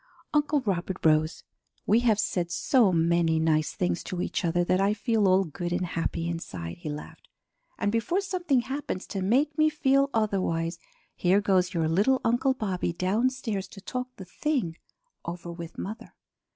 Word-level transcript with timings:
Uncle 0.33 0.61
Robert 0.61 0.97
rose. 1.05 1.43
"We 1.85 1.99
have 1.99 2.19
said 2.19 2.49
so 2.49 2.91
many 2.91 3.37
nice 3.37 3.73
things 3.73 4.03
to 4.05 4.19
each 4.19 4.43
other 4.43 4.63
that 4.63 4.81
I 4.81 4.95
feel 4.95 5.27
all 5.27 5.43
good 5.43 5.71
and 5.71 5.85
happy 5.85 6.27
inside," 6.27 6.77
he 6.79 6.89
laughed. 6.89 7.27
"And 7.77 7.91
before 7.91 8.19
something 8.19 8.61
happens 8.61 9.05
to 9.05 9.21
make 9.21 9.55
me 9.59 9.69
feel 9.69 10.09
otherwise, 10.11 10.79
here 11.15 11.39
goes 11.39 11.75
your 11.75 11.87
little 11.87 12.19
Uncle 12.25 12.55
Bobby 12.55 12.91
downstairs 12.93 13.67
to 13.67 13.79
talk 13.81 14.07
the 14.15 14.25
thing 14.25 14.75
over 15.23 15.51
with 15.51 15.77
mother. 15.77 16.15